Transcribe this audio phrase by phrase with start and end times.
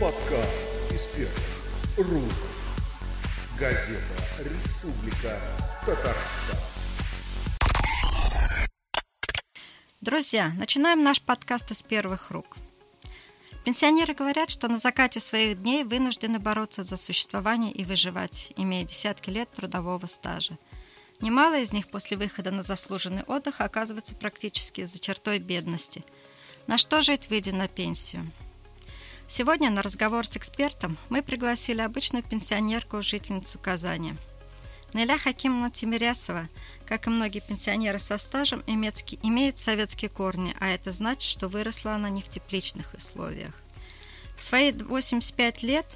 [0.00, 0.48] Подкаст
[1.14, 2.32] первых рук.
[3.58, 4.00] Газета
[4.38, 5.38] «Республика
[5.84, 6.56] Татарстан».
[10.00, 12.56] Друзья, начинаем наш подкаст из первых рук.
[13.66, 19.28] Пенсионеры говорят, что на закате своих дней вынуждены бороться за существование и выживать, имея десятки
[19.28, 20.56] лет трудового стажа.
[21.20, 26.02] Немало из них после выхода на заслуженный отдых оказываются практически за чертой бедности.
[26.66, 28.30] На что жить, выйдя на пенсию?
[29.26, 34.14] Сегодня на разговор с экспертом мы пригласили обычную пенсионерку, жительницу Казани.
[34.92, 36.48] Неля Хакимовна Тимирясова,
[36.86, 42.10] как и многие пенсионеры со стажем, имеет советские корни, а это значит, что выросла она
[42.10, 43.54] не в тепличных условиях.
[44.36, 45.86] В свои 85 лет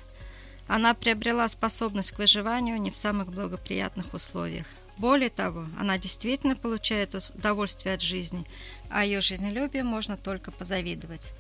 [0.67, 4.67] она приобрела способность к выживанию не в самых благоприятных условиях.
[4.99, 8.47] Более того, она действительно получает удовольствие от жизни,
[8.89, 11.35] а ее жизнелюбию можно только позавидовать.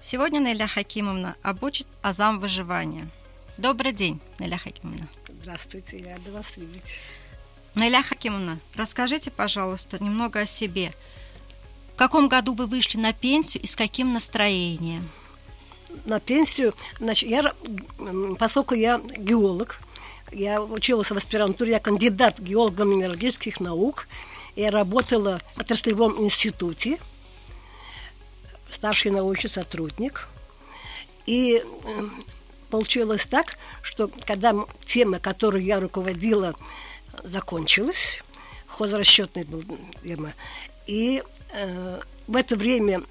[0.00, 3.08] Сегодня Неля Хакимовна обучит азам выживания.
[3.58, 5.08] Добрый день, Неля Хакимовна.
[5.42, 6.98] Здравствуйте, я рада вас видеть.
[7.74, 10.92] Неля Хакимовна, расскажите, пожалуйста, немного о себе.
[11.94, 15.08] В каком году вы вышли на пенсию и с каким настроением?
[16.04, 17.52] На пенсию, значит, я,
[18.38, 19.80] поскольку я геолог,
[20.32, 24.08] я училась в аспирантуре, я кандидат геолого-минералогических наук.
[24.56, 26.98] Я работала в отраслевом институте,
[28.70, 30.28] старший научный сотрудник.
[31.26, 31.62] И
[32.70, 34.54] получилось так, что когда
[34.86, 36.54] тема, которую я руководила,
[37.22, 38.22] закончилась,
[38.66, 39.62] хозрасчетный был
[40.02, 40.32] тема,
[40.86, 43.02] и э, в это время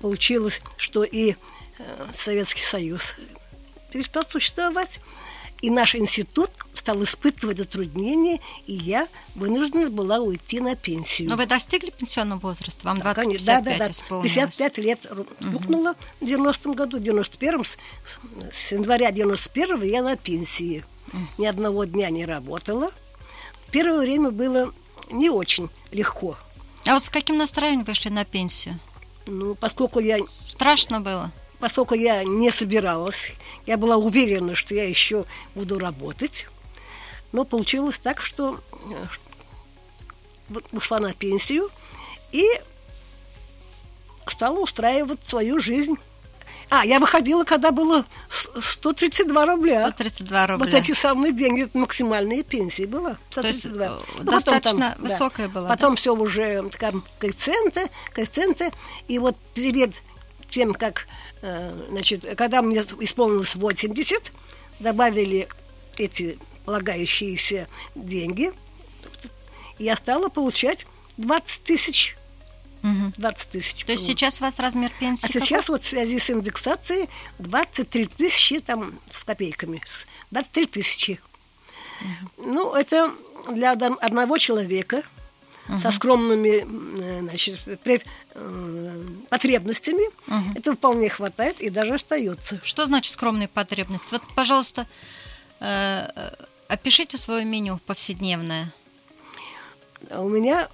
[0.00, 1.32] получилось, что и
[1.78, 3.16] э, Советский Союз
[3.90, 5.00] перестал существовать.
[5.62, 11.28] И наш институт стал испытывать затруднения, и я вынуждена была уйти на пенсию.
[11.28, 12.80] Но вы достигли пенсионного возраста?
[12.84, 14.22] Вам да, 20 да, да, да.
[14.22, 15.06] 55 лет
[15.40, 17.78] рухнуло в 90-м году, в 91-м, с,
[18.50, 20.82] с января 91-го я на пенсии.
[21.12, 21.22] Угу.
[21.38, 22.90] Ни одного дня не работала.
[23.70, 24.72] Первое время было
[25.10, 26.38] не очень легко.
[26.86, 28.78] А вот с каким настроением вышли на пенсию?
[29.26, 30.18] Ну, поскольку я...
[30.48, 31.30] Страшно было?
[31.60, 33.32] Поскольку я не собиралась,
[33.66, 36.46] я была уверена, что я еще буду работать.
[37.32, 38.60] Но получилось так, что
[40.50, 41.68] э, ушла на пенсию
[42.32, 42.44] и
[44.26, 45.96] стала устраивать свою жизнь.
[46.70, 48.04] А, я выходила, когда было
[48.60, 49.88] 132 рубля.
[49.88, 50.64] 132 рубля.
[50.64, 53.18] Вот эти самые деньги, это максимальная пенсия была.
[53.30, 53.42] 132.
[53.42, 55.52] То есть ну, достаточно там, высокая да.
[55.52, 55.68] была.
[55.68, 56.00] Потом да?
[56.00, 58.70] все уже там, коэффициенты, коэффициенты.
[59.08, 60.00] И вот перед
[60.50, 61.06] тем, как
[61.42, 64.32] Э, значит, когда мне исполнилось 80,
[64.78, 65.48] добавили
[65.96, 68.52] эти полагающиеся деньги,
[69.78, 72.16] я стала получать 20 тысяч.
[72.82, 73.84] 20 тысяч.
[73.84, 75.26] То есть сейчас у вас размер пенсии?
[75.26, 75.40] А какой?
[75.42, 77.08] сейчас вот в связи с индексацией
[77.38, 79.82] 23 тысячи там с копейками.
[80.30, 81.20] 23 тысячи.
[82.38, 83.12] Ну, это
[83.50, 85.02] для одного человека–
[85.70, 85.80] угу.
[85.80, 86.66] со скромными
[87.00, 88.04] э, значит, пред,
[88.34, 90.58] э, потребностями, угу.
[90.58, 92.60] это вполне хватает и даже остается.
[92.62, 94.08] Что значит скромные потребности?
[94.12, 94.86] Вот, пожалуйста,
[95.60, 96.08] э,
[96.68, 98.72] опишите свое меню повседневное.
[100.10, 100.68] У меня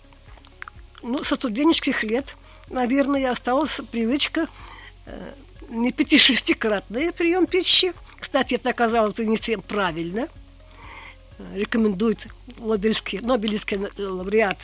[1.03, 2.35] ну, со студенческих лет,
[2.71, 4.49] наверное, осталась привычка
[5.69, 7.93] не пяти-шестикратный прием пищи.
[8.21, 10.29] Кстати, это оказалось не всем правильно–
[11.55, 14.59] рекомендует Нобелевский, Нобелевский лауреат,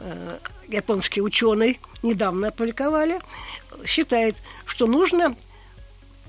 [0.00, 0.38] э,
[0.68, 3.20] японский ученый, недавно опубликовали,
[3.84, 5.36] считает, что нужно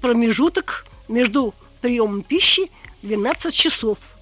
[0.02, 2.72] промежуток между приемом пищи
[3.04, 4.16] 12 часов.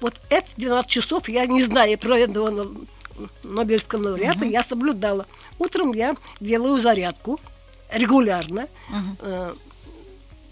[0.00, 2.70] Вот эти 12 часов я не знаю про этого
[3.42, 4.50] Нобелевского лауреата, угу.
[4.50, 5.26] я соблюдала.
[5.58, 7.40] Утром я делаю зарядку
[7.92, 9.16] регулярно, угу.
[9.20, 9.54] э,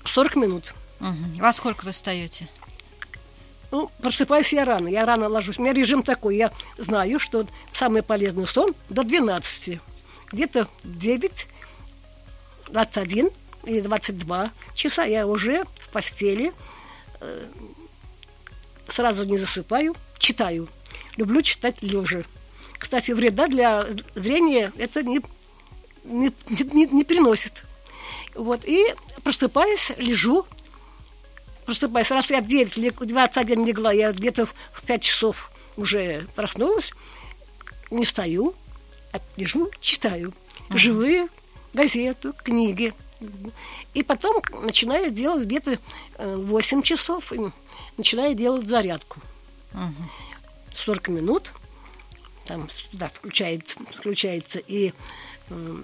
[0.04, 0.74] 40 минут.
[1.00, 1.40] Угу.
[1.40, 2.48] Во сколько вы встаете?
[3.70, 5.58] Ну, просыпаюсь я рано, я рано ложусь.
[5.58, 9.78] У меня режим такой, я знаю, что самый полезный сон до 12.
[10.32, 11.46] Где-то в 9,
[12.68, 13.30] 21
[13.64, 16.52] или 22 часа я уже в постели,
[17.20, 17.46] э,
[18.88, 20.68] сразу не засыпаю, читаю.
[21.16, 22.22] Люблю читать лежа.
[22.78, 25.20] Кстати, вреда для зрения это не,
[26.04, 27.64] не, не, не приносит.
[28.34, 30.46] Вот, и просыпаюсь, лежу,
[31.66, 32.10] просыпаюсь.
[32.10, 36.92] Раз я в 9, 21 легла, я где-то в 5 часов уже проснулась,
[37.90, 38.54] не встаю,
[39.12, 40.32] а лежу, читаю.
[40.68, 40.78] Uh-huh.
[40.78, 41.28] Живые
[41.72, 42.92] газету, книги.
[43.94, 45.78] И потом начинаю делать где-то
[46.18, 47.32] 8 э, часов,
[47.96, 49.20] начинаю делать зарядку.
[49.72, 50.84] Uh-huh.
[50.84, 51.52] 40 минут,
[52.44, 54.92] там да, включает, включается и
[55.50, 55.82] э,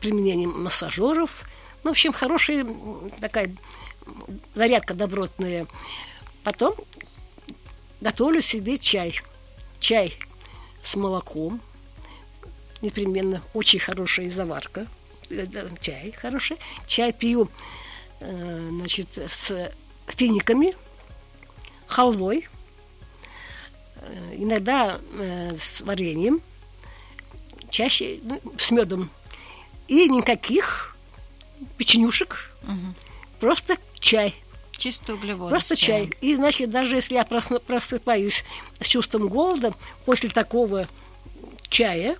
[0.00, 1.44] применением массажеров.
[1.84, 2.66] Ну, в общем, хорошая
[3.20, 3.54] такая
[4.54, 5.66] зарядка добротная.
[6.42, 6.74] Потом
[8.00, 9.20] готовлю себе чай.
[9.78, 10.18] Чай
[10.82, 11.60] с молоком.
[12.82, 14.86] Непременно очень хорошая заварка.
[15.30, 15.46] Э,
[15.80, 16.56] Чай хороший.
[16.86, 17.48] Чай пью
[18.20, 19.72] э, значит, с
[20.06, 20.74] финиками,
[21.86, 22.48] халвой,
[23.96, 25.00] э, иногда
[25.58, 26.40] с вареньем,
[27.70, 29.10] чаще ну, с медом.
[29.88, 30.96] И никаких
[31.76, 32.52] печенюшек,
[33.40, 34.34] просто чай.
[34.72, 35.50] Чистый углевод.
[35.50, 36.10] Просто чай.
[36.20, 38.44] И, значит, даже если я просыпаюсь
[38.78, 40.86] с чувством голода, после такого
[41.68, 42.16] чая,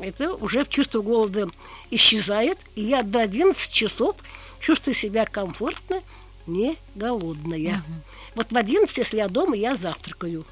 [0.00, 1.50] это уже чувство голода
[1.90, 4.16] исчезает, и я до 11 часов
[4.60, 6.00] чувствую себя комфортно,
[6.46, 7.82] не голодная.
[8.34, 10.46] Вот в 11, если я дома, я завтракаю.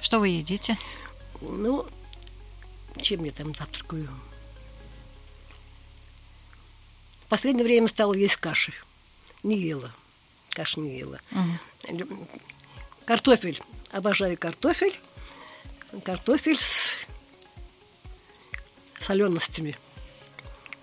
[0.00, 0.78] Что вы едите?
[1.40, 1.86] Ну,
[3.00, 4.08] чем я там завтракаю?
[7.24, 8.72] В последнее время стала есть каши.
[9.42, 9.92] Не ела.
[10.50, 11.20] Каши не ела.
[11.88, 12.28] Лю-
[13.04, 13.60] Картофель.
[13.92, 14.98] Обожаю картофель.
[16.04, 16.96] Картофель с
[18.98, 19.76] соленостями.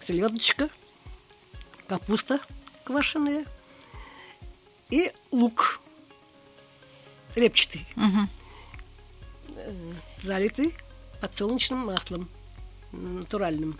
[0.01, 0.69] Селедочка,
[1.87, 2.39] капуста
[2.83, 3.45] квашеная
[4.89, 5.81] и лук
[7.35, 8.29] репчатый Мгм.
[10.23, 10.73] залитый
[11.19, 12.29] подсолнечным маслом
[12.93, 13.77] натуральным.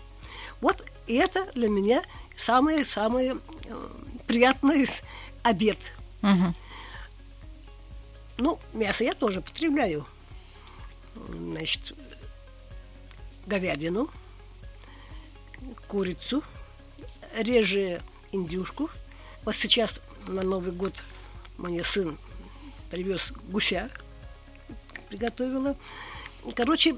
[0.60, 2.04] Вот это для меня
[2.36, 3.36] самый-самый э,
[4.28, 4.86] приятный
[5.42, 5.78] обед.
[6.22, 6.54] Мгм.
[8.36, 10.06] Ну, мясо я тоже потребляю.
[11.16, 11.94] Значит,
[13.46, 14.08] говядину,
[15.88, 16.44] курицу,
[17.36, 18.90] реже индюшку.
[19.44, 21.02] Вот сейчас на Новый год
[21.56, 22.16] мне сын
[22.90, 23.90] привез гуся,
[25.08, 25.74] приготовила.
[26.54, 26.96] Короче,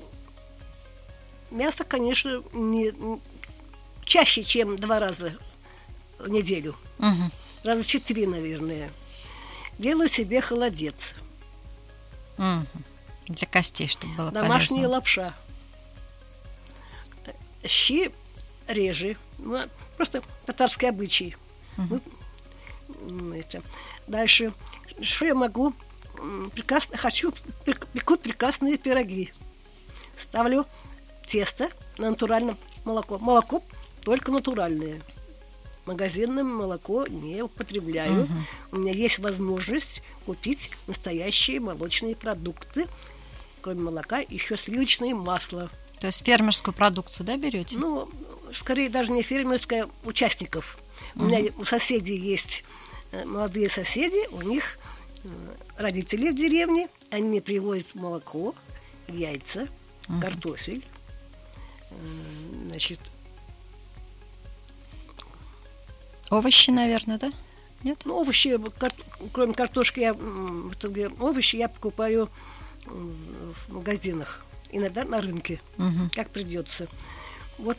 [1.51, 2.93] мясо, конечно, не
[4.05, 5.39] чаще, чем два раза
[6.21, 6.75] в неделю.
[6.99, 7.31] Мгм.
[7.65, 8.91] Раза четыре, наверное.
[9.79, 11.15] Делаю себе холодец.
[12.39, 12.67] Мгм.
[13.29, 14.95] Для костей, чтобы было Домашняя полезно.
[14.97, 15.35] лапша.
[17.67, 18.11] Щи
[18.69, 19.17] реже.
[19.39, 19.59] Ну,
[19.97, 21.37] просто татарский обычай.
[21.77, 22.01] Ну,
[23.07, 23.63] м, это.
[24.07, 24.53] Дальше.
[25.01, 25.73] Что я могу?
[26.55, 27.31] Прекрасно, хочу,
[27.65, 29.33] пек- пеку прекрасные пироги.
[30.17, 30.67] Ставлю
[31.27, 33.19] тесто на натуральном молоко.
[33.19, 33.63] Молоко
[34.03, 35.01] только натуральное.
[35.91, 38.29] Магазинное молоко не употребляю.
[38.71, 42.87] У меня есть возможность купить настоящие молочные продукты.
[43.61, 45.69] Кроме молока, еще сливочное масло.
[45.99, 47.77] То есть фермерскую продукцию, да, берете?
[47.77, 48.09] Ну,
[48.55, 50.79] скорее даже не фермерская, участников.
[51.17, 52.63] У меня у соседей есть
[53.11, 54.79] э, молодые соседи, у них
[55.25, 55.29] э,
[55.77, 58.55] родители в деревне, они мне привозят молоко,
[59.09, 59.67] яйца,
[60.21, 60.85] картофель,
[61.91, 61.95] э,
[62.69, 63.01] значит,
[66.31, 67.31] Овощи, наверное, да?
[67.83, 67.99] Нет?
[68.05, 68.93] ну, овощи, кар-
[69.33, 72.29] кроме картошки, я, м, в итоге овощи я покупаю
[72.87, 76.11] в магазинах, иногда на рынке, Мгм.
[76.15, 76.89] как придется.
[77.59, 77.79] Вот,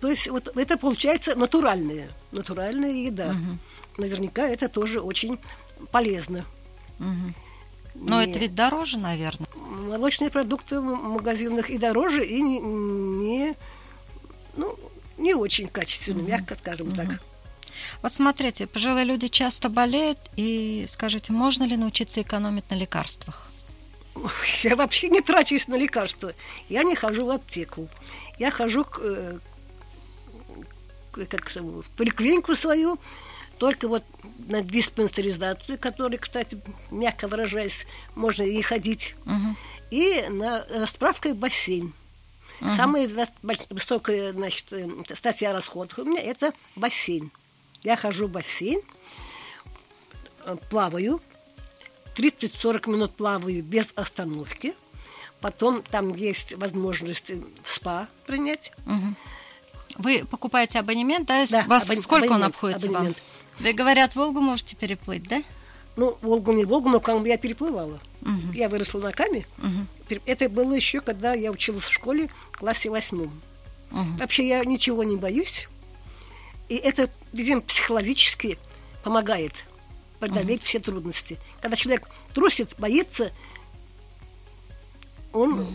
[0.00, 3.34] то есть вот это получается натуральная, натуральная еда.
[3.98, 5.38] Наверняка это тоже очень
[5.92, 6.44] полезно.
[6.98, 7.34] Мгм.
[7.94, 9.48] Но Не- это ведь дороже, наверное.
[9.54, 13.54] молочные продукты в магазинах и дороже, и не, не-
[14.56, 14.78] ну,
[15.18, 17.20] не очень качественные, мягко скажем так.
[18.02, 23.50] Вот смотрите, пожилые люди часто болеют, и скажите, можно ли научиться экономить на лекарствах?
[24.62, 26.32] Я вообще не трачусь на лекарства.
[26.70, 27.88] Я не хожу в аптеку.
[28.38, 29.38] Я хожу к, э,
[31.12, 32.98] к- как, там, в поликлинику свою,
[33.58, 34.04] только вот
[34.48, 36.58] на диспансеризацию, которой, кстати,
[36.90, 39.56] мягко выражаясь, можно и ходить, Мгм.
[39.90, 41.92] и на расправкой в бассейн.
[42.74, 47.30] Самая да, больш- высокая значит, э, статья расходов у меня это бассейн.
[47.82, 48.80] Я хожу в бассейн,
[50.44, 51.20] э, плаваю,
[52.14, 54.74] 30-40 минут плаваю без остановки.
[55.40, 58.72] Потом там есть возможность э, в спа принять.
[59.98, 61.44] Вы покупаете абонемент, да?
[61.50, 63.16] Да, Вас абон- сколько он абонемент, обходится абонемент.
[63.18, 63.64] вам?
[63.66, 65.42] Вы, говорят, Волгу можете переплыть, да?
[65.96, 68.00] Ну, Волгу не Волгу, но Каму я переплывала.
[68.52, 69.46] Я выросла на Каме.
[70.08, 73.40] Пер- Это было еще, когда я училась в школе в классе восьмом.
[74.18, 75.68] Вообще я ничего не боюсь.
[76.68, 78.58] И это, видимо, психологически
[79.04, 79.64] помогает
[80.20, 81.38] преодолеть все трудности.
[81.60, 83.30] Когда человек трусит, боится,
[85.32, 85.66] он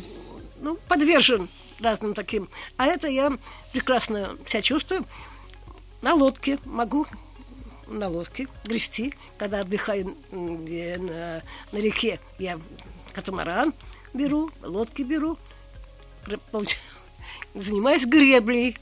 [0.60, 1.48] ну, подвержен
[1.80, 2.50] разным таким.
[2.78, 3.32] А это я
[3.72, 5.06] прекрасно себя чувствую.
[6.01, 7.06] На лодке могу
[8.00, 12.60] на лодке грести, когда отдыхаю на, на реке, я
[13.13, 13.74] катамаран
[14.13, 15.38] беру, лодки беру,
[17.55, 18.77] занимаюсь греблей.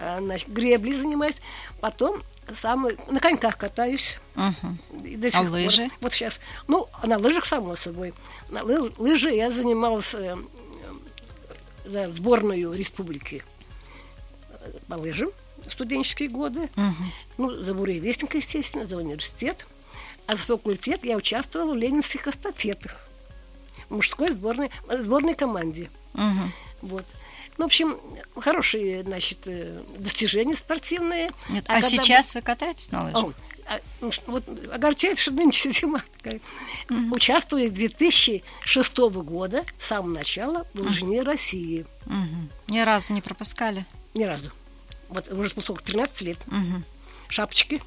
[0.00, 1.36] А, Значит, греблей занимаюсь.
[1.80, 2.22] Потом
[2.54, 4.18] самый, на коньках катаюсь.
[4.34, 4.78] Мгм.
[5.04, 5.50] И до А сих пор.
[5.50, 5.88] лыжи?
[6.00, 6.40] Вот сейчас.
[6.68, 8.14] Ну, на лыжах, само собой.
[8.48, 10.36] На лы- лыжи я занималась э,
[11.84, 13.44] за сборную республики
[14.48, 15.30] э, по лыжам
[15.64, 16.68] студенческие годы.
[16.76, 17.12] Мгм.
[17.38, 19.66] Ну, за буревестника, естественно, за университет.
[20.26, 23.06] А за факультет я участвовала в ленинских эстафетах.
[23.88, 25.90] В мужской сборной, сборной команде.
[26.14, 26.52] Мгм.
[26.82, 27.04] Вот.
[27.58, 27.98] Ну, в общем,
[28.36, 31.30] хорошие, значит, э, достижения спортивные.
[31.48, 33.24] Нет, а, когда сейчас вы катаетесь на лыжах?
[33.24, 33.32] О,
[33.66, 36.02] а, ну, вот огорчает, что нынче зима.
[36.16, 36.40] такая.
[37.10, 41.86] Участвую с 2006 года, с самого начала, в лыжне России.
[42.06, 42.50] Мгм.
[42.68, 43.86] Ни разу не пропускали?
[44.14, 44.50] Ни разу.
[45.10, 46.38] Вот уже сколько, 13 лет.
[46.46, 46.84] Мгм.
[47.28, 47.82] Шапочки.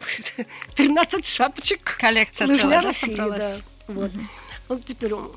[0.74, 1.96] 13 шапочек.
[1.98, 3.62] Коллекция Лыжня целая, да, России, собралась?
[3.88, 3.94] да.
[3.94, 4.10] Вот.
[4.68, 5.32] Вот теперь м,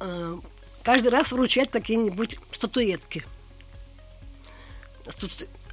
[0.00, 0.38] э,
[0.82, 3.24] каждый раз вручать какие-нибудь статуэтки.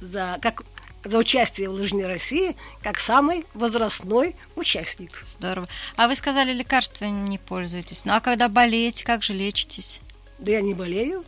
[0.00, 0.62] За, как,
[1.04, 5.20] за участие в лыжне России как самый возрастной участник.
[5.24, 5.68] Здорово.
[5.96, 8.04] А вы сказали, лекарства не пользуетесь.
[8.04, 10.00] Ну а когда болеете, как же лечитесь?
[10.38, 11.24] Да я не болею.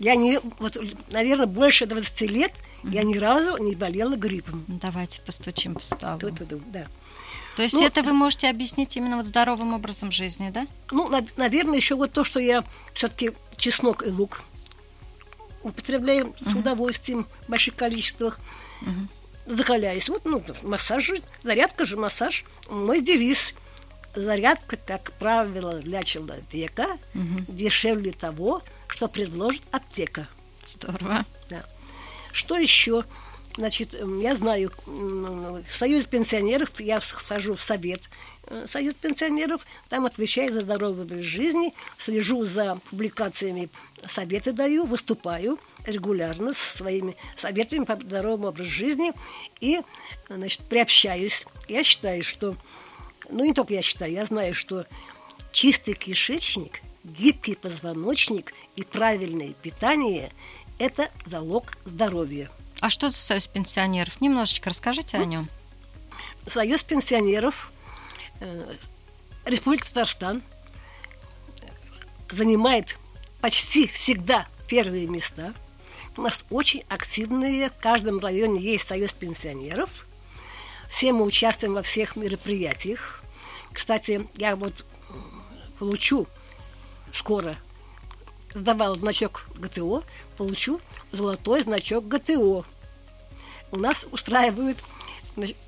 [0.00, 0.78] Я не, вот,
[1.10, 2.52] наверное, больше 20 лет
[2.84, 4.64] я ни разу не болела гриппом.
[4.66, 6.18] Ну, давайте постучим по столу.
[6.18, 6.86] Ту-ту-ту, Да.
[7.56, 10.66] То есть Ну, это вы можете объяснить именно вот здоровым образом жизни, да?
[10.90, 12.64] Ну, наверное, еще вот то, что я
[12.94, 14.42] все-таки чеснок и лук
[15.62, 18.40] употребляю с удовольствием в больших количествах.
[19.44, 20.08] Закаляюсь.
[20.08, 22.44] Вот, ну, массаж зарядка же, массаж.
[22.70, 23.54] Мой девиз.
[24.14, 26.86] Зарядка, как правило, для человека
[27.48, 30.28] дешевле того, что предложит аптека.
[30.64, 31.24] Здорово.
[31.48, 31.64] Да.
[32.32, 33.04] Что еще?
[33.56, 34.72] Значит, я знаю,
[35.76, 38.08] Союз пенсионеров я вхожу в совет
[38.46, 43.68] э, Союз пенсионеров, там отвечаю за здоровый образ жизни, слежу за публикациями,
[44.06, 49.12] советы даю, выступаю регулярно со своими советами по здоровому образу жизни
[49.60, 49.80] и,
[50.28, 51.44] значит, приобщаюсь.
[51.68, 52.56] Я считаю, что,
[53.30, 54.86] ну не только я считаю, я знаю, что
[55.52, 60.30] чистый кишечник, гибкий позвоночник и правильное питание–
[60.78, 62.50] это залог здоровья.
[62.80, 64.20] А что за союз пенсионеров?
[64.20, 65.48] Немножечко расскажите Ну, о нем.
[66.46, 67.70] Союз пенсионеров
[68.40, 68.74] э,
[69.44, 70.42] Республики Татарстан
[72.30, 72.96] занимает
[73.40, 75.54] почти всегда первые места.
[76.16, 80.06] У нас очень активные, в каждом районе есть союз пенсионеров.
[80.88, 83.19] Все мы участвуем во всех мероприятиях.
[83.72, 85.42] Кстати, я вот м,
[85.78, 86.26] получу
[87.12, 87.56] скоро,
[88.54, 90.02] сдавал значок ГТО,
[90.36, 90.80] получу
[91.12, 92.64] золотой значок ГТО.
[93.72, 94.78] У нас устраивают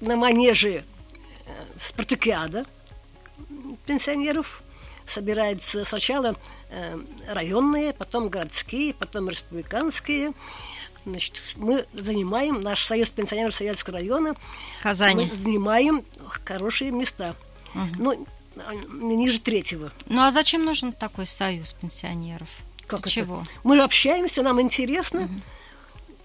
[0.00, 0.84] на манеже
[1.46, 2.64] э, спартакиада
[3.86, 4.62] пенсионеров.
[5.06, 6.36] Собираются сначала
[6.70, 10.32] э, районные, потом городские, потом республиканские.
[11.04, 14.36] Значит, мы занимаем, наш союз пенсионеров Советского района,
[14.82, 15.28] Казани.
[15.32, 16.04] мы занимаем
[16.44, 17.34] хорошие места.
[17.98, 18.26] Ну,
[18.56, 19.90] а, не ниже третьего.
[20.06, 22.48] Ну а зачем нужен такой союз пенсионеров?
[22.86, 23.10] Как Для это?
[23.10, 23.44] чего?
[23.64, 25.28] Мы общаемся, нам интересно.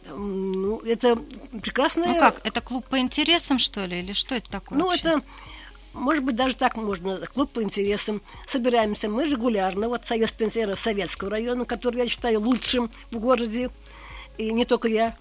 [0.06, 1.16] М, Ну, это
[1.62, 2.08] прекрасное...
[2.13, 4.00] Ну как, это клуб по интересам, что ли?
[4.00, 4.77] Или что это такое?
[4.77, 5.01] Ну, вообще?
[5.08, 5.22] это,
[5.94, 8.22] может быть, даже так можно, клуб по интересам.
[8.48, 13.70] Собираемся мы регулярно, вот Союз пенсионеров Советского района, который я считаю лучшим в городе,
[14.38, 15.16] и не только я,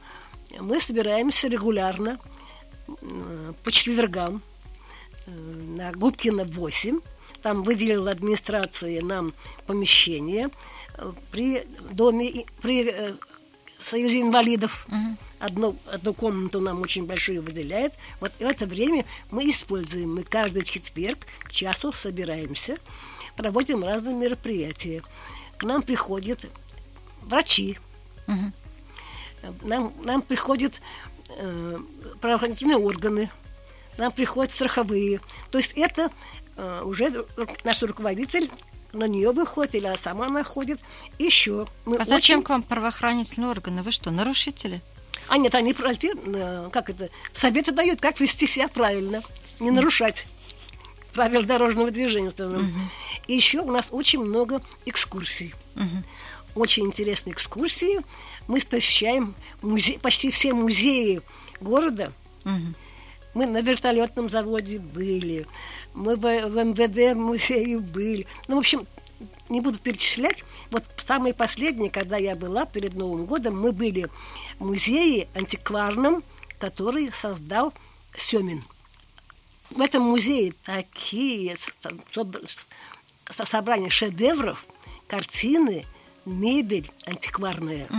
[0.60, 2.18] мы собираемся регулярно
[3.02, 4.55] м, по четвергам э,
[5.26, 7.00] на Губкина 8.
[7.42, 9.34] Там выделила администрация нам
[9.66, 10.50] помещение
[10.96, 13.14] э, при доме, при э,
[13.78, 14.88] Союзе инвалидов.
[15.38, 17.92] Одну, одну комнату нам очень большую выделяет.
[18.20, 20.14] Вот в это время мы используем.
[20.14, 22.78] Мы каждый четверг к часу собираемся,
[23.36, 25.02] проводим разные мероприятия.
[25.58, 26.46] К нам приходят
[27.22, 27.78] врачи,
[28.26, 28.52] Мгм.
[29.62, 30.80] нам, нам приходят
[31.28, 31.78] э,
[32.20, 33.30] правоохранительные органы,
[33.98, 35.20] нам приходят страховые.
[35.50, 36.10] То есть это
[36.56, 37.24] э, уже
[37.64, 38.50] наш руководитель
[38.92, 40.80] на нее выходит, или она сама находит.
[41.18, 41.66] Еще.
[41.84, 43.82] Мы А зачем очень- к вам правоохранительные органы?
[43.82, 44.80] Вы что, нарушители?
[45.28, 49.22] А нет, они э, как это, советы дают, как вести себя правильно,
[49.60, 50.26] не нарушать
[51.12, 52.28] правил дорожного движения.
[52.28, 52.70] основном.
[53.26, 55.54] И еще у нас очень много экскурсий.
[56.54, 58.00] Очень интересные экскурсии.
[58.46, 61.20] Мы посещаем музе- почти все музеи
[61.60, 62.12] города.
[62.44, 62.74] Мгм.
[63.36, 65.46] Мы на вертолетном заводе были,
[65.92, 68.26] мы в, в МВД музее были.
[68.48, 68.86] Ну, в общем,
[69.50, 70.42] не буду перечислять.
[70.70, 74.08] Вот самое последнее, когда я была перед Новым годом, мы были
[74.58, 76.24] в музее антикварном,
[76.58, 77.74] который создал
[78.16, 78.64] Семин.
[79.68, 81.58] В этом музее такие
[83.28, 84.66] собрания шедевров,
[85.08, 85.84] картины,
[86.24, 87.86] мебель антикварная.
[87.90, 87.94] Э,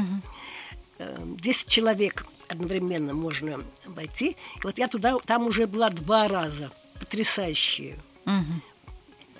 [0.99, 4.31] 10 человек одновременно можно войти.
[4.31, 6.71] И вот я туда, там уже была два раза.
[6.99, 7.97] Потрясающие.
[8.25, 8.61] Мгм.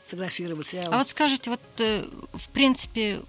[0.05, 0.73] Сфотографировать.
[0.73, 3.21] Я А вот скажите, вот э, в принципе,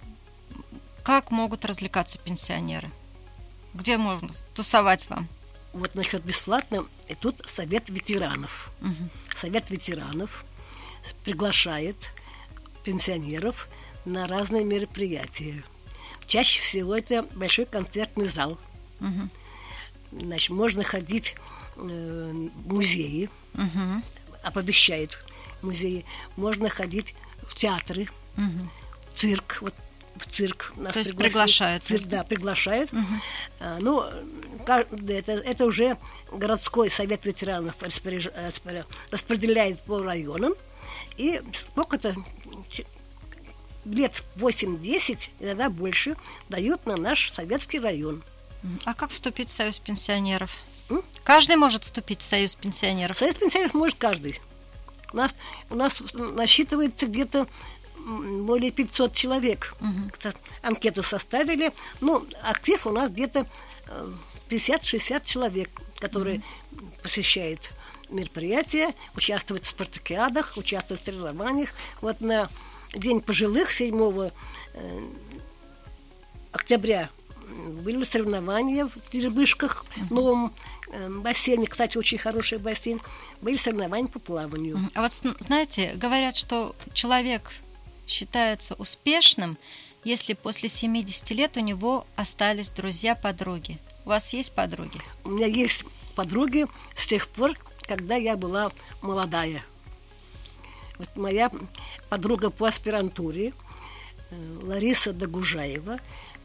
[1.02, 2.90] как могут развлекаться пенсионеры?
[3.74, 5.28] Где можно тусовать вам?
[5.72, 8.72] вот насчет бесплатно, и тут совет ветеранов.
[8.80, 9.10] Мгм.
[9.36, 10.44] Совет ветеранов
[11.24, 11.96] приглашает
[12.84, 13.68] пенсионеров
[14.04, 15.62] на разные мероприятия.
[16.28, 18.58] Чаще всего это большой концертный зал.
[19.00, 19.30] Мгм.
[20.12, 21.34] Значит, можно ходить
[21.76, 24.04] э, в музеи, Мгм.
[24.42, 25.18] оповещают
[25.62, 26.04] музеи.
[26.36, 27.14] Можно ходить
[27.46, 28.70] в театры, Мгм.
[29.14, 29.58] в цирк.
[29.62, 29.74] Вот
[30.16, 32.90] в цирк нас То есть приглашают, Цирк, да, приглашают.
[33.60, 34.04] А, ну,
[34.66, 35.96] это, это уже
[36.30, 40.52] городской совет ветеранов распоряж- распоря- распределяет по районам.
[41.16, 42.14] И сколько-то
[43.84, 46.16] лет 8-10, иногда больше,
[46.48, 48.22] дают на наш советский район.
[48.84, 50.56] А как вступить в союз пенсионеров?
[50.90, 51.02] М?
[51.22, 53.18] Каждый может вступить в союз пенсионеров.
[53.18, 54.40] Союз пенсионеров может каждый.
[55.12, 55.36] У нас,
[55.70, 57.46] у нас насчитывается где-то
[57.96, 59.74] более 500 человек.
[60.18, 61.72] Со- Анкету составили.
[62.00, 63.46] Ну, актив у нас где-то
[63.86, 64.12] э,
[64.50, 66.42] 50-60 человек, которые
[67.02, 67.70] посещают
[68.08, 71.70] мероприятия, участвуют в спартакиадах, участвуют в соревнованиях.
[72.00, 72.48] Вот на
[72.94, 74.30] День пожилых 7
[74.74, 75.00] э,
[76.52, 77.10] октября
[77.82, 80.52] были соревнования в Дербышках, в новом
[80.90, 83.00] э, бассейне, кстати, очень хороший бассейн,
[83.42, 84.78] были соревнования по плаванию.
[84.94, 87.50] А вот знаете, говорят, что человек
[88.06, 89.58] считается успешным,
[90.04, 93.78] если после 70 лет у него остались друзья-подруги.
[94.04, 95.00] У вас есть подруги?
[95.24, 96.66] У меня есть подруги
[96.96, 97.52] с тех пор,
[97.82, 99.62] когда я была молодая.
[100.98, 101.50] Вот моя
[102.08, 103.52] подруга по аспирантуре
[104.30, 105.98] э, Лариса Дагужаева,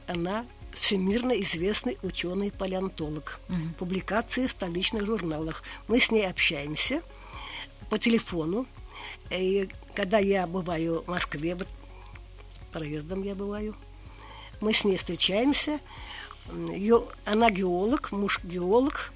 [0.07, 3.39] она всемирно известный ученый-палеонтолог.
[3.77, 5.63] Публикации в столичных журналах.
[5.88, 7.01] Мы с ней общаемся
[7.89, 8.65] по телефону.
[9.30, 11.67] И когда я бываю в Москве, вот
[12.71, 13.75] проездом я бываю,
[14.62, 15.80] мы с ней встречаемся.
[16.51, 19.13] Её- она геолог, муж геолог.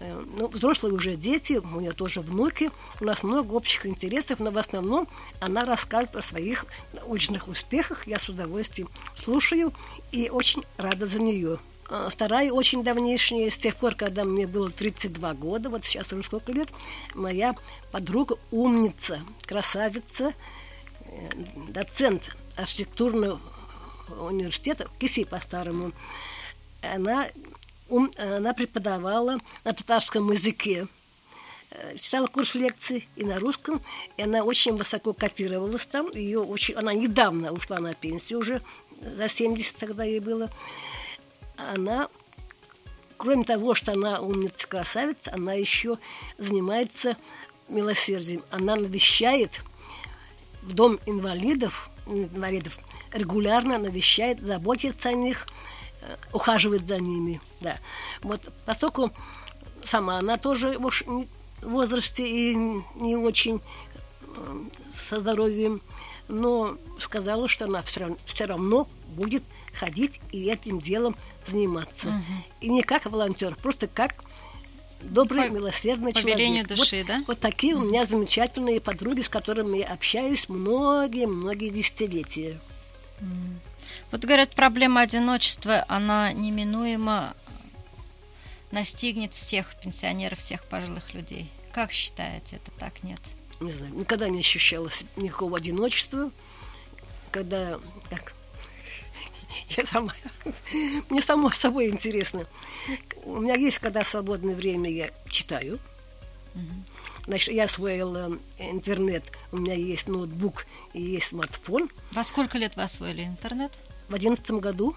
[0.00, 2.70] Э, Ну, взрослые уже дети, у нее тоже внуки.
[3.00, 5.08] У нас много общих интересов, но в основном
[5.40, 8.06] она рассказывает о своих научных успехах.
[8.06, 9.72] Я с удовольствием слушаю
[10.12, 11.58] и очень рада за нее.
[11.90, 16.22] А Вторая очень давнейшняя, с тех пор, когда мне было 32 года, вот сейчас уже
[16.22, 16.68] сколько лет,
[17.14, 17.54] моя
[17.90, 20.34] подруга умница, красавица,
[21.06, 21.30] э,
[21.68, 23.40] доцент архитектурного
[24.20, 25.92] университета, КИСИ по-старому,
[26.82, 27.26] она,
[27.88, 30.86] ум- она преподавала на татарском языке,
[31.70, 33.80] э, читала курс лекций и на русском,
[34.16, 36.10] и она очень высоко котировалась там.
[36.14, 38.62] Ее очень, она недавно ушла на пенсию уже,
[39.00, 40.50] за 70 тогда ей было.
[41.56, 42.08] Она,
[43.16, 45.98] кроме того, что она умница, красавица, она еще
[46.38, 47.16] занимается
[47.68, 48.42] милосердием.
[48.50, 49.60] Она навещает
[50.62, 52.78] в дом инвалидов, инвалидов
[53.12, 55.77] регулярно навещает, заботится о них, э,
[56.32, 57.40] ухаживает за ними.
[57.60, 57.78] Да.
[58.22, 59.12] Вот поскольку
[59.84, 61.28] сама она тоже уж не-
[61.60, 63.60] в возрасте и не очень
[64.36, 64.60] э,
[65.08, 65.80] со здоровьем,
[66.28, 72.12] но сказала, что она все равно будет ходить и этим делом заниматься.
[72.60, 74.22] И не как волонтер, просто как
[75.02, 76.68] добрый, По- милосердный человек.
[76.68, 77.24] души, вот, да?
[77.26, 82.60] Вот такие у меня замечательные подруги, с которыми я общаюсь многие-многие десятилетия.
[84.10, 87.34] Вот говорят, проблема одиночества, она неминуемо
[88.70, 91.50] настигнет всех пенсионеров, всех пожилых людей.
[91.72, 93.20] Как считаете, это так, нет?
[93.60, 96.30] Не знаю, никогда не ощущала никакого одиночества,
[97.30, 98.34] когда так,
[99.76, 100.14] я сама,
[101.10, 102.46] мне само собой интересно.
[103.24, 105.78] У меня есть, когда свободное время, я читаю.
[107.26, 111.90] Значит, я освоила интернет, у меня есть ноутбук и есть смартфон.
[112.12, 113.70] Во сколько лет вы освоили интернет?
[114.08, 114.94] В одиннадцатом году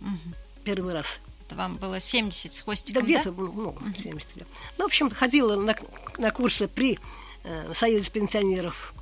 [0.00, 0.34] Мгм.
[0.64, 1.20] первый раз.
[1.46, 4.46] Это вам было 70 с Да хвостиком, где-то, ну, много, 70 лет.
[4.76, 5.74] Ну, в общем, ходила на,
[6.18, 6.98] на курсы при
[7.44, 8.92] э, Союзе пенсионеров.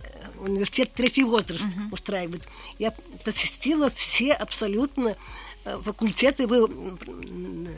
[0.00, 2.46] Э, Университет третий возраст устраивает.
[2.78, 2.92] Я
[3.24, 5.16] посетила все абсолютно
[5.64, 6.64] э, факультеты, вы,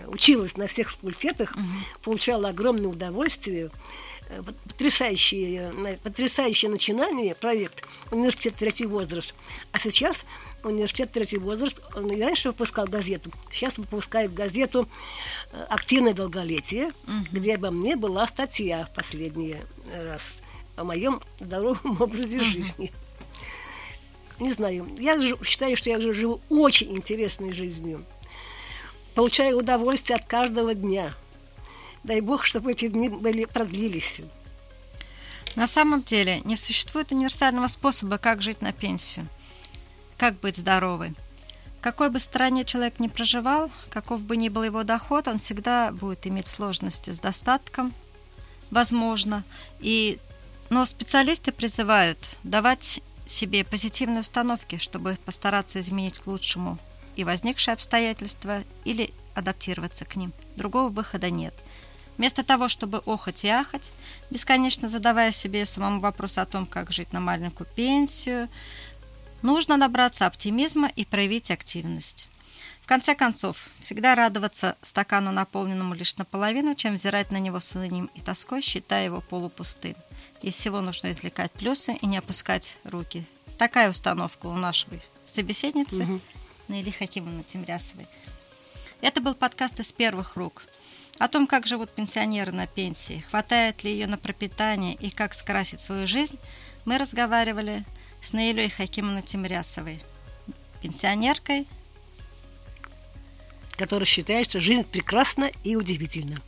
[0.08, 1.54] училась на всех факультетах,
[2.02, 3.70] получала огромное удовольствие.
[4.28, 5.72] Э, Потрясающее,
[6.02, 9.32] потрясающее начинание, проект «Университет третий возраст».
[9.72, 10.26] А сейчас
[10.64, 14.88] университет третий возраст, он и раньше выпускал газету, сейчас выпускает газету
[15.52, 16.90] э, «Активное долголетие»,
[17.30, 19.56] где обо мне была статья последний
[19.92, 20.40] раз
[20.76, 22.92] о моем здоровом образе жизни.
[24.38, 28.04] не знаю, я считаю, что я живу очень интересной жизнью.
[29.14, 31.14] Получаю удовольствие от каждого дня.
[32.04, 34.20] Дай Бог, чтобы эти дни были продлились.
[35.56, 39.26] На самом деле не существует универсального способа, как жить на пенсию,
[40.16, 41.14] как быть здоровой.
[41.78, 45.92] В какой бы стране человек ни проживал, каков бы ни был его доход, он всегда
[45.92, 47.92] будет иметь сложности с достатком,
[48.70, 49.44] возможно.
[49.80, 50.18] И,
[50.70, 56.78] но специалисты призывают давать себе позитивные установки, чтобы постараться изменить к лучшему
[57.16, 60.32] и возникшие обстоятельства или адаптироваться к ним.
[60.56, 61.54] Другого выхода нет.
[62.18, 63.92] Вместо того, чтобы охать и ахать,
[64.30, 68.48] бесконечно задавая себе самому вопрос о том, как жить на маленькую пенсию,
[69.46, 72.28] нужно набраться оптимизма и проявить активность.
[72.82, 78.10] В конце концов, всегда радоваться стакану, наполненному лишь наполовину, чем взирать на него с унынием
[78.14, 79.94] и тоской, считая его полупустым.
[80.42, 83.24] Из всего нужно извлекать плюсы и не опускать руки.
[83.56, 86.20] Такая установка у нашей собеседницы угу.
[86.68, 88.06] Наили Хакимовны Тимрясовой.
[89.00, 90.64] Это был подкаст из первых рук.
[91.18, 95.80] О том, как живут пенсионеры на пенсии, хватает ли ее на пропитание и как скрасить
[95.80, 96.38] свою жизнь,
[96.84, 97.84] мы разговаривали
[98.26, 100.00] с Наилей Хакимовной Тимрясовой,
[100.82, 101.64] пенсионеркой,
[103.76, 106.42] которая считает, что жизнь прекрасна и удивительна.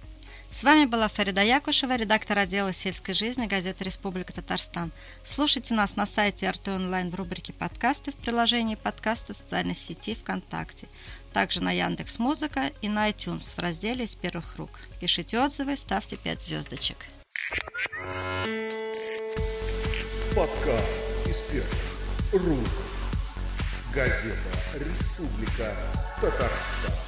[0.50, 4.90] С вами была Фарида Якушева, редактор отдела сельской жизни газеты «Республика Татарстан».
[5.22, 10.88] Слушайте нас на сайте РТ онлайн в рубрике «Подкасты» в приложении подкаста социальной сети ВКонтакте.
[11.32, 14.80] Также на Яндекс Музыка и на iTunes в разделе «Из первых рук».
[15.00, 16.96] Пишите отзывы, ставьте 5 звездочек.
[20.34, 21.07] Подкаст
[21.50, 21.68] первых
[22.32, 22.68] рук.
[23.94, 24.34] Газета
[24.74, 25.74] «Республика
[26.20, 27.07] Татарстан».